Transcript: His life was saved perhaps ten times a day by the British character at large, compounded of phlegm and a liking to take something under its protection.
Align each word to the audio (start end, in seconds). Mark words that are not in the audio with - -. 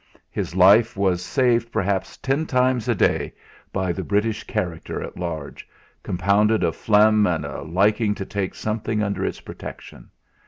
His 0.31 0.55
life 0.55 0.97
was 0.97 1.23
saved 1.23 1.71
perhaps 1.71 2.17
ten 2.17 2.47
times 2.47 2.87
a 2.87 2.95
day 2.95 3.35
by 3.71 3.91
the 3.91 4.03
British 4.03 4.43
character 4.45 4.99
at 4.99 5.15
large, 5.15 5.69
compounded 6.01 6.63
of 6.63 6.75
phlegm 6.75 7.27
and 7.27 7.45
a 7.45 7.61
liking 7.61 8.15
to 8.15 8.25
take 8.25 8.55
something 8.55 9.03
under 9.03 9.23
its 9.23 9.41
protection. 9.41 10.09